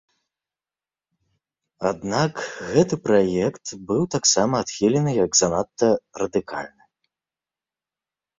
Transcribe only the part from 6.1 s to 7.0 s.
радыкальны.